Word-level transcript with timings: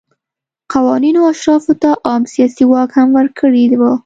قوانینو 0.73 1.21
اشرافو 1.31 1.73
ته 1.81 1.89
عام 2.07 2.23
سیاسي 2.33 2.63
واک 2.71 2.91
هم 2.97 3.09
ورکړی 3.17 3.63
و. 3.79 3.81